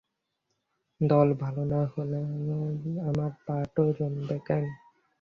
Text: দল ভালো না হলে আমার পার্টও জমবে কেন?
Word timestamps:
দল 1.01 1.27
ভালো 1.41 1.63
না 1.71 1.81
হলে 1.93 2.19
আমার 3.09 3.31
পার্টও 3.45 3.85
জমবে 3.97 4.37
কেন? 4.47 4.65